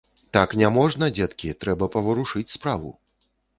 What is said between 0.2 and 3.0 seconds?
Так не можна, дзеткі, трэба паварушыць справу.